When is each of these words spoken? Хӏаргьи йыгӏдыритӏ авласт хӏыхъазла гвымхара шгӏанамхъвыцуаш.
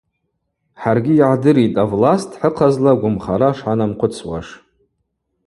Хӏаргьи 0.81 1.13
йыгӏдыритӏ 1.19 1.79
авласт 1.83 2.31
хӏыхъазла 2.39 2.91
гвымхара 2.99 3.49
шгӏанамхъвыцуаш. 3.57 4.47